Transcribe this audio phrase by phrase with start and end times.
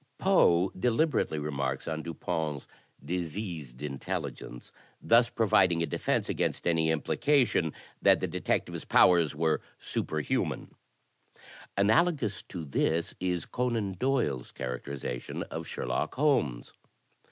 [0.17, 2.67] Poe deliberately remarks on Dupin's
[3.05, 10.53] diseased intelligence, thus providing a defence against any implication that the detectiye^s powers wer£_supe rhiuna
[10.53, 10.75] n.
[11.77, 16.73] Analogous to this is Conan Doyle's characterization of Sherlock Holmes.